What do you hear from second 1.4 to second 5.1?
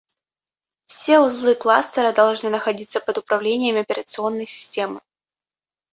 кластера должны находиться под управлением операционной системы